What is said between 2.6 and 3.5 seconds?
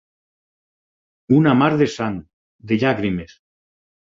de llàgrimes.